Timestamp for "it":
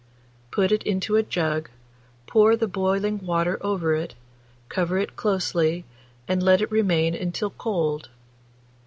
0.71-0.81, 3.93-4.15, 4.97-5.15, 6.59-6.71